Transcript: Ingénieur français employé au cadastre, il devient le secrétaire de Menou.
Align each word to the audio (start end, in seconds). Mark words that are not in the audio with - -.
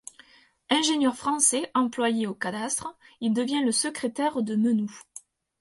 Ingénieur 0.71 1.15
français 1.15 1.69
employé 1.75 2.25
au 2.25 2.33
cadastre, 2.33 2.97
il 3.19 3.33
devient 3.33 3.61
le 3.63 3.71
secrétaire 3.71 4.41
de 4.41 4.55
Menou. 4.55 4.89